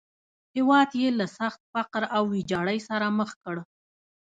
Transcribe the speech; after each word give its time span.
هېواد 0.55 0.89
یې 1.01 1.07
له 1.19 1.25
سخت 1.37 1.59
فقر 1.73 2.03
او 2.15 2.23
ویجاړۍ 2.33 2.79
سره 2.89 3.05
مخ 3.19 3.31
کړ. 3.43 3.55